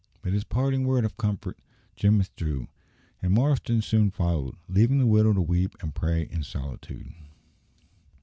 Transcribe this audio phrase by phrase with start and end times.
[0.23, 1.59] With this parting word of comfort,
[1.95, 2.67] Jim withdrew,
[3.21, 7.13] and Marston soon followed, leaving the widow to weep and pray in solitude.